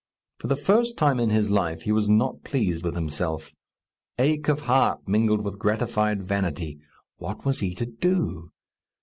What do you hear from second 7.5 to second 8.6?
he to do?